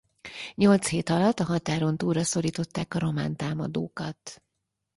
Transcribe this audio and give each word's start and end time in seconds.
Nyolc 0.55 0.87
hét 0.89 1.09
alatt 1.09 1.39
a 1.39 1.43
határon 1.43 1.97
túlra 1.97 2.23
szorították 2.23 2.93
a 2.93 2.99
román 2.99 3.35
támadókat. 3.35 4.43